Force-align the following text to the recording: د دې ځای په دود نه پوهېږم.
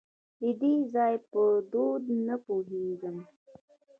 د 0.41 0.43
دې 0.61 0.73
ځای 0.93 1.15
په 1.31 1.41
دود 1.71 2.03
نه 2.27 2.35
پوهېږم. 2.45 3.17